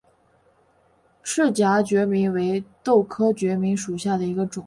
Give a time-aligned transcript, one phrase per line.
[1.21, 4.59] 翅荚决明为豆科决明属下的一个种。